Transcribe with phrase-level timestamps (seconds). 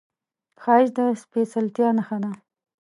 [0.61, 2.31] ښایست د سپېڅلتیا نښه ده